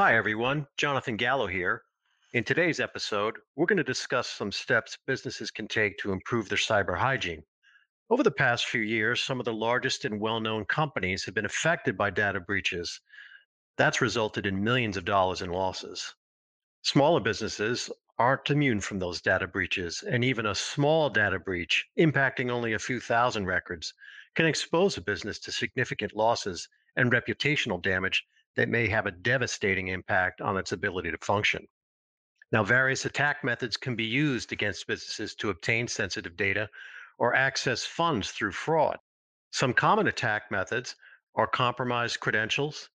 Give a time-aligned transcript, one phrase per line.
[0.00, 0.68] Hi, everyone.
[0.76, 1.82] Jonathan Gallo here.
[2.32, 6.56] In today's episode, we're going to discuss some steps businesses can take to improve their
[6.56, 7.42] cyber hygiene.
[8.08, 11.44] Over the past few years, some of the largest and well known companies have been
[11.44, 13.00] affected by data breaches.
[13.76, 16.14] That's resulted in millions of dollars in losses.
[16.82, 17.90] Smaller businesses
[18.20, 22.78] aren't immune from those data breaches, and even a small data breach, impacting only a
[22.78, 23.92] few thousand records,
[24.36, 28.24] can expose a business to significant losses and reputational damage
[28.58, 31.64] that may have a devastating impact on its ability to function.
[32.50, 36.68] Now, various attack methods can be used against businesses to obtain sensitive data
[37.20, 38.98] or access funds through fraud.
[39.52, 40.96] Some common attack methods
[41.36, 42.90] are compromised credentials,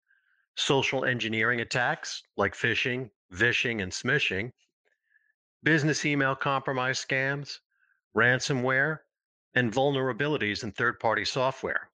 [0.57, 4.53] social engineering attacks like phishing, vishing, and smishing,
[5.65, 7.59] business email compromise scams,
[8.17, 9.01] ransomware,
[9.55, 11.91] and vulnerabilities in third party software.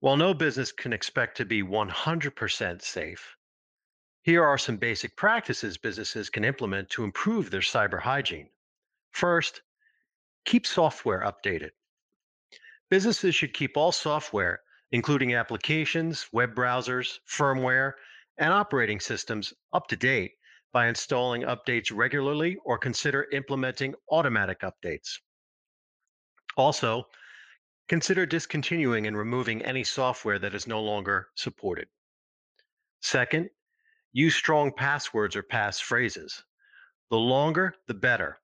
[0.00, 3.36] While no business can expect to be 100% safe,
[4.22, 8.48] here are some basic practices businesses can implement to improve their cyber hygiene.
[9.10, 9.60] First,
[10.46, 11.72] keep software updated.
[12.88, 14.60] Businesses should keep all software,
[14.90, 17.92] including applications, web browsers, firmware,
[18.38, 20.32] and operating systems, up to date
[20.72, 25.18] by installing updates regularly or consider implementing automatic updates.
[26.56, 27.06] Also,
[27.90, 31.88] consider discontinuing and removing any software that is no longer supported.
[33.00, 33.50] Second,
[34.12, 36.44] use strong passwords or passphrases.
[37.10, 38.38] The longer, the better.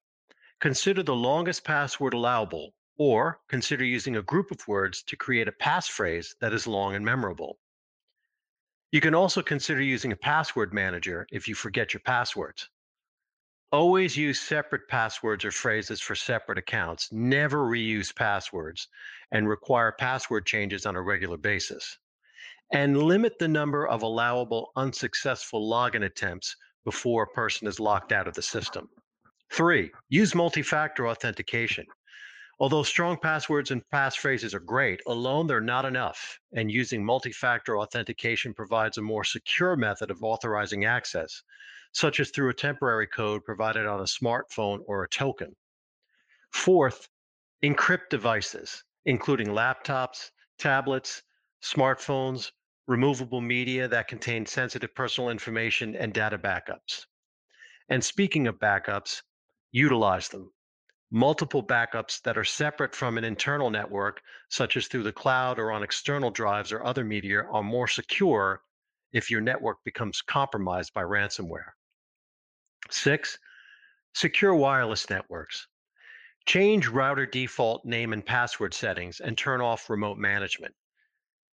[0.61, 5.53] Consider the longest password allowable, or consider using a group of words to create a
[5.53, 7.60] passphrase that is long and memorable.
[8.91, 12.69] You can also consider using a password manager if you forget your passwords.
[13.72, 17.11] Always use separate passwords or phrases for separate accounts.
[17.12, 18.89] Never reuse passwords
[19.33, 21.98] and require password changes on a regular basis.
[22.72, 26.54] And limit the number of allowable unsuccessful login attempts
[26.84, 28.88] before a person is locked out of the system.
[29.53, 31.87] Three, use multi factor authentication.
[32.59, 37.78] Although strong passwords and passphrases are great, alone they're not enough, and using multi factor
[37.78, 41.43] authentication provides a more secure method of authorizing access
[41.97, 45.56] such as through a temporary code provided on a smartphone or a token.
[46.53, 47.09] Fourth,
[47.62, 51.22] encrypt devices, including laptops, tablets,
[51.62, 52.53] smartphones,
[52.87, 57.06] removable media that contain sensitive personal information, and data backups.
[57.89, 59.22] And speaking of backups,
[59.72, 60.53] utilize them.
[61.11, 65.71] Multiple backups that are separate from an internal network, such as through the cloud or
[65.71, 68.62] on external drives or other media, are more secure
[69.12, 71.72] if your network becomes compromised by ransomware.
[72.91, 73.39] Six,
[74.15, 75.69] secure wireless networks.
[76.47, 80.75] Change router default name and password settings and turn off remote management.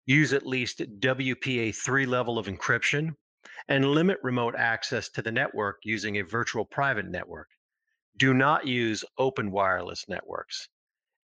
[0.06, 3.16] Use at least WPA3 level of encryption
[3.68, 7.48] and limit remote access to the network using a virtual private network.
[8.18, 10.70] Do not use open wireless networks.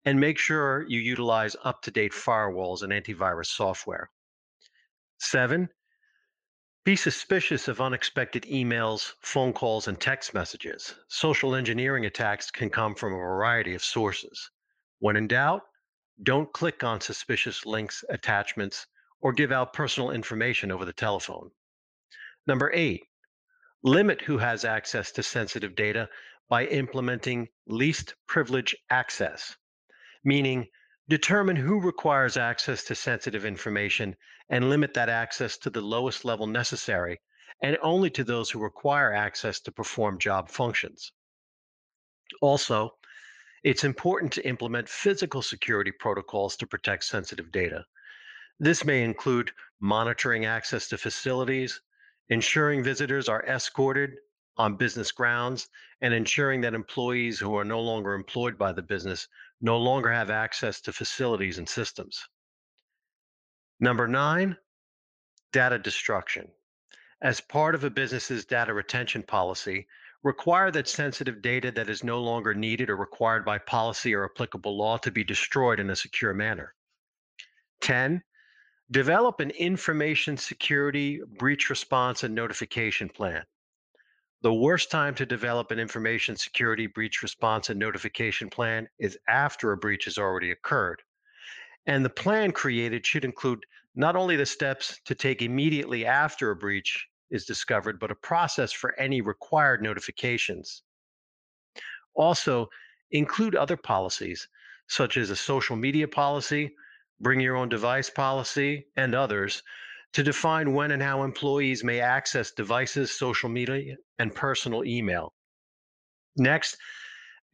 [0.05, 4.11] And make sure you utilize up to date firewalls and antivirus software.
[5.19, 5.69] Seven,
[6.85, 10.95] be suspicious of unexpected emails, phone calls, and text messages.
[11.09, 14.51] Social engineering attacks can come from a variety of sources.
[14.99, 15.63] When in doubt,
[16.23, 18.87] don't click on suspicious links, attachments,
[19.21, 21.51] or give out personal information over the telephone.
[22.47, 23.05] Number eight,
[23.83, 26.09] limit who has access to sensitive data
[26.49, 29.57] by implementing least privilege access,
[30.25, 30.69] meaning
[31.09, 34.15] Determine who requires access to sensitive information
[34.51, 37.19] and limit that access to the lowest level necessary
[37.63, 41.11] and only to those who require access to perform job functions.
[42.43, 42.91] Also,
[43.65, 47.87] it's important to implement physical security protocols to protect sensitive data.
[48.61, 49.51] This may include
[49.81, 51.81] monitoring access to facilities,
[52.29, 54.19] ensuring visitors are escorted
[54.59, 55.69] on business grounds,
[56.01, 59.29] and ensuring that employees who are no longer employed by the business
[59.61, 62.29] no longer have access to facilities and systems.
[63.81, 64.57] Number nine,
[65.53, 66.49] data destruction.
[67.21, 69.87] As part of a business's data retention policy,
[70.23, 74.77] require that sensitive data that is no longer needed or required by policy or applicable
[74.77, 76.75] law to be destroyed in a secure manner.
[77.81, 78.23] 10.
[78.91, 83.45] Develop an information security breach response and notification plan.
[84.41, 89.73] The worst time to develop an information security breach response and notification plan is after
[89.73, 91.03] a breach has already occurred.
[91.87, 96.57] And the plan created should include not only the steps to take immediately after a
[96.57, 100.85] breach is discovered, but a process for any required notifications.
[102.15, 102.69] Also,
[103.11, 104.49] include other policies,
[104.87, 106.77] such as a social media policy,
[107.21, 109.65] bring your own device policy, and others
[110.13, 115.33] to define when and how employees may access devices, social media, and personal email.
[116.37, 116.77] Next,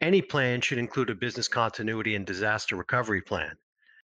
[0.00, 3.56] any plan should include a business continuity and disaster recovery plan.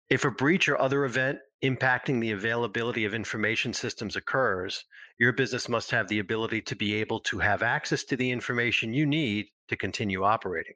[0.10, 4.84] If a breach or other event impacting the availability of information systems occurs,
[5.20, 8.94] your business must have the ability to be able to have access to the information
[8.94, 10.76] you need to continue operating.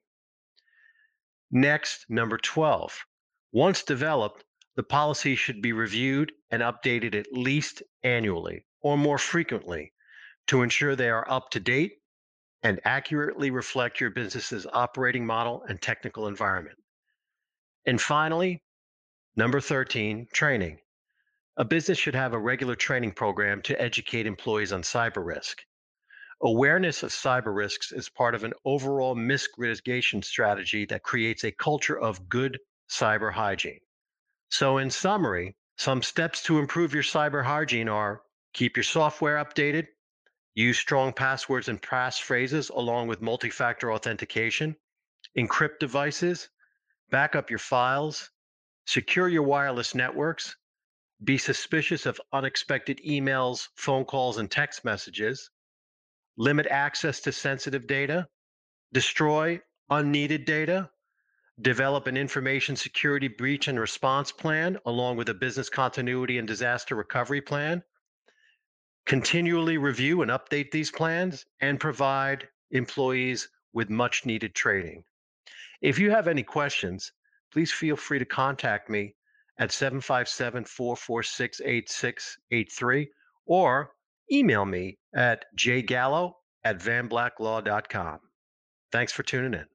[1.51, 3.05] Next, number 12.
[3.51, 4.43] Once developed,
[4.75, 9.93] the policy should be reviewed and updated at least annually or more frequently
[10.47, 11.93] to ensure they are up to date
[12.63, 16.77] and accurately reflect your business's operating model and technical environment.
[17.85, 18.63] And finally,
[19.35, 20.79] number 13, training.
[21.57, 25.63] A business should have a regular training program to educate employees on cyber risk.
[26.41, 31.51] Awareness of cyber risks is part of an overall risk mitigation strategy that creates a
[31.51, 32.57] culture of good
[32.89, 33.79] cyber hygiene.
[34.53, 38.21] So, in summary, some steps to improve your cyber hygiene are
[38.53, 39.87] keep your software updated,
[40.55, 44.75] Use strong passwords and passphrases along with multi factor authentication.
[45.35, 46.49] Encrypt devices.
[47.09, 48.29] Back up your files.
[48.85, 50.55] Secure your wireless networks.
[51.23, 55.49] Be suspicious of unexpected emails, phone calls, and text messages.
[56.37, 58.27] Limit access to sensitive data.
[58.91, 59.59] Destroy
[59.89, 60.91] unneeded data.
[61.61, 66.95] Develop an information security breach and response plan along with a business continuity and disaster
[66.95, 67.83] recovery plan
[69.05, 75.03] continually review and update these plans and provide employees with much needed training.
[75.81, 77.11] If you have any questions,
[77.51, 79.15] please feel free to contact me
[79.59, 83.11] at 757 446 8683
[83.45, 83.91] or
[84.31, 86.33] email me at jgallo
[86.63, 88.19] at vanblacklaw.com.
[88.91, 89.65] Thanks for tuning in.